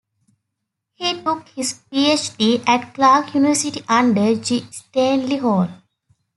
He 0.95 1.21
took 1.21 1.47
his 1.49 1.73
Ph.D. 1.91 2.63
at 2.65 2.95
Clark 2.95 3.35
University 3.35 3.83
under 3.87 4.33
G. 4.35 4.65
Stanley 4.71 5.37
Hall. 5.37 5.67